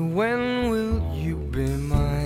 [0.00, 2.19] when will you be mine?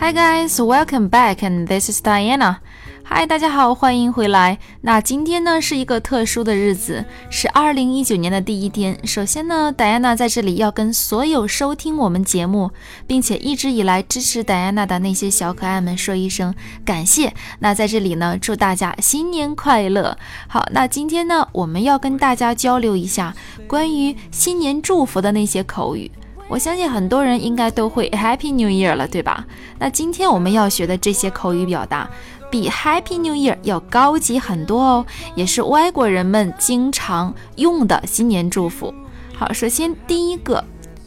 [0.00, 2.56] Hi guys, welcome back, and this is Diana.
[3.04, 4.58] Hi，，大家好，欢迎回来。
[4.80, 8.98] 那今天呢是一个特殊的日子，是二零一九年的第一天。
[9.06, 12.72] 首先呢，戴安娜在这里要跟所有收听我们节目，
[13.06, 16.52] 并且一直以来支持戴安娜的那些小可爱们说一声
[16.84, 17.32] 感谢。
[17.60, 20.18] 那在这里呢，祝大家新年快乐。
[20.48, 23.36] 好，那今天呢，我们要跟大家交流一下
[23.68, 26.10] 关于新年祝福的那些口语。
[26.50, 29.46] 我相信很多人应该都会 Happy New Year 了，对吧？
[29.78, 32.10] 那今天我们要学的这些口语表达。
[32.50, 38.92] 比 Happy New Year 要高级很多哦，也是外国人们经常用的新年祝福。
[39.36, 40.64] 好，首先第一个，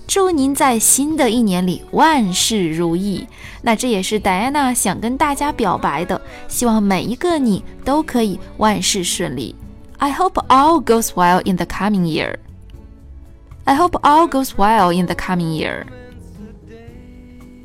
[0.07, 3.27] 祝您在新的一年里万事如意。
[3.62, 9.53] 那这也是戴安娜想跟大家表白的，希望每一个你都可以万事顺利。
[9.98, 12.35] I hope all goes well in the coming year.
[13.65, 15.87] I hope all goes well in the coming year.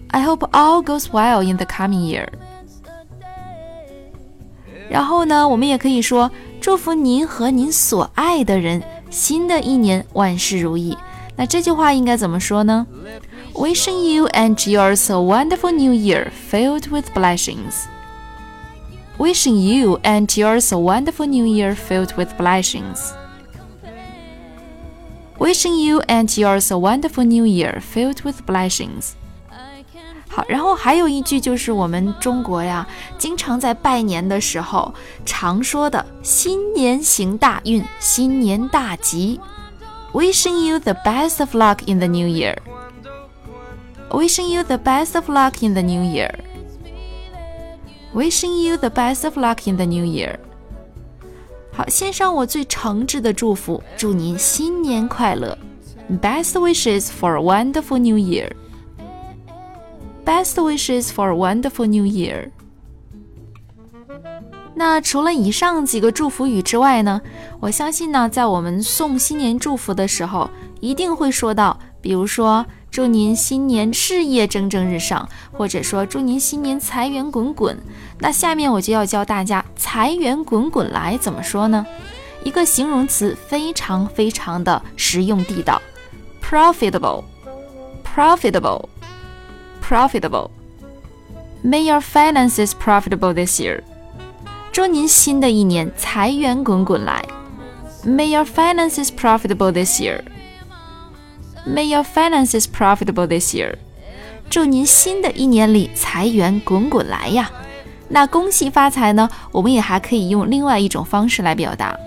[0.10, 2.28] I hope all goes well in the coming year.
[4.90, 6.30] 然后呢，我们也可以说
[6.62, 10.98] 祝福您和您所爱的人新的一年万事如意。
[11.36, 12.86] 那这句话应该怎么说呢？
[13.54, 17.86] Wishing you and yours a wonderful new year filled with blessings.
[19.18, 23.14] Wishing you and yours a wonderful new year filled with blessings.
[25.38, 29.14] Wishing you and yours a wonderful new year filled with blessings.
[30.30, 32.88] 好，然后还有一句就是我们中国呀，
[33.20, 34.94] 经常在拜年的时候
[35.26, 39.40] 常说的“新年行大运，新年大吉”。
[40.14, 42.56] Wishing you the best of luck in the new year.
[44.10, 46.32] Wishing you the best of luck in the new year.
[48.14, 50.38] Wishing you the best of luck in the new year.
[51.79, 55.57] 好，献上我最诚挚的祝福，祝您新年快乐。
[56.21, 58.51] Best wishes for a wonderful new year.
[60.25, 62.51] Best wishes for a wonderful new year。
[64.75, 67.21] 那除了以上几个祝福语之外呢，
[67.61, 70.51] 我相信呢，在我们送新年祝福的时候，
[70.81, 72.67] 一定会说到，比如说
[72.99, 77.79] 祝您新年事业蒸蒸日上，或者说祝您新年财源滚滚。
[78.19, 81.87] 那下面我就要教大家财源滚滚来怎么说呢？
[82.43, 85.81] 一个形容词非常非常的实用地道
[86.43, 88.89] ，profitable，profitable。
[89.81, 90.51] profitable.
[91.63, 93.85] May your finances profitable this year.
[94.73, 97.25] 祝您新的一年财源滚滚来。
[98.05, 100.23] May your finances profitable this year.
[101.68, 103.76] May your finances profitable this year.
[104.50, 107.50] 祝您新的一年里财源滚滚来呀。
[108.10, 109.30] 那恭喜发财呢？
[109.52, 111.98] 我们也还可以用另外一种方式来表达。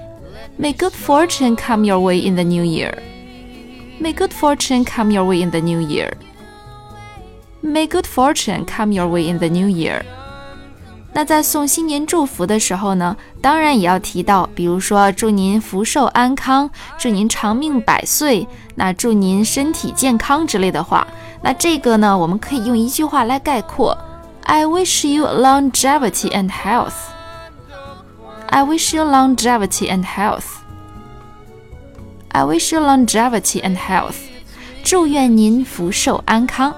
[0.61, 2.95] May good fortune come your way in the new year.
[4.01, 6.13] May good fortune come your way in the new year.
[7.63, 10.03] May good fortune come your way in the new year。
[11.14, 21.06] 那在送新年祝福的时候呢，当然也要提到，比如说祝您福寿安康，祝您长命百岁，那祝您身体健康之类的话。
[21.42, 23.98] 那这个呢，我们可以用一句话来概括
[24.44, 26.94] ：I wish you longevity and health.
[28.48, 30.46] I wish you longevity and health.
[32.30, 34.16] I wish you longevity and health.
[34.84, 36.74] 祝愿您福寿安康。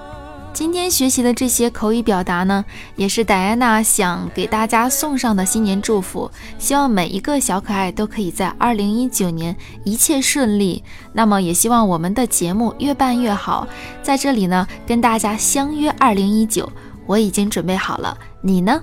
[0.54, 6.30] 今天学习的这些口语表达呢，也是戴安娜想给大家送上的新年祝福。
[6.60, 10.84] 希望每一个小可爱都可以在二零一九年一切顺利。
[11.12, 13.66] 那么，也希望我们的节目越办越好。
[14.00, 16.70] 在这里呢，跟大家相约二零一九，
[17.04, 18.80] 我已经准备好了，你呢？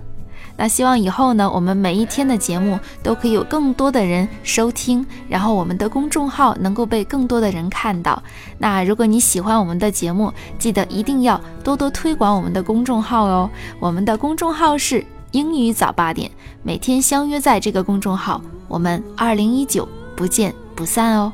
[0.61, 8.21] 那希望以后呢，我们每一天的节目都可以有更多的人收听，然后我们的公众号能够被更多的人看到。
[8.59, 13.49] 那如果你喜欢我们的节目，记得一定要多多推广我们的公众号哦。
[13.79, 16.29] 我们的公众号是英语早八点，
[16.61, 21.33] 每天相约在这个公众号，我们二零一九不见不散哦。